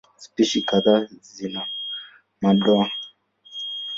[0.23, 1.05] Spishi kadhaa
[1.35, 1.61] zina
[2.41, 2.91] madoa.